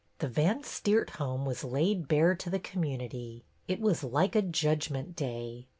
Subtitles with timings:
[0.17, 3.43] The Van Steert home was laid bare to the community.
[3.67, 5.67] It was like a judgment day.